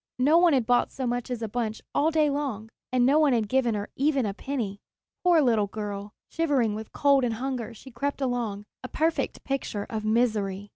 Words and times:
No 0.17 0.39
one 0.39 0.53
had 0.53 0.65
bought 0.65 0.91
so 0.91 1.05
much 1.05 1.29
as 1.29 1.43
a 1.43 1.47
bunch 1.47 1.79
all 1.93 2.09
the 2.09 2.27
long 2.31 2.65
day, 2.65 2.73
and 2.91 3.05
no 3.05 3.19
one 3.19 3.33
had 3.33 3.47
given 3.47 3.75
her 3.75 3.87
even 3.95 4.25
a 4.25 4.33
penny. 4.33 4.79
Poor 5.23 5.41
little 5.43 5.67
girl! 5.67 6.11
Shivering 6.31 6.73
with 6.73 6.91
cold 6.91 7.23
and 7.23 7.35
hunger 7.35 7.71
she 7.75 7.91
crept 7.91 8.19
along, 8.19 8.65
a 8.83 8.87
perfect 8.87 9.43
picture 9.43 9.85
of 9.91 10.03
misery! 10.03 10.69